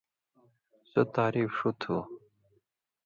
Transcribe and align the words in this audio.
سو 0.89 1.01
تعریف 1.15 1.49
ݜُو 1.57 1.69
تُھو، 1.79 1.97